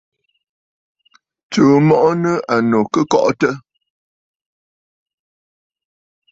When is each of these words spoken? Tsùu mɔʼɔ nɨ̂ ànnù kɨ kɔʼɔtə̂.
Tsùu 1.51 1.75
mɔʼɔ 1.87 2.09
nɨ̂ 2.21 2.33
ànnù 2.53 2.79
kɨ 2.91 3.01
kɔʼɔtə̂. 3.11 3.51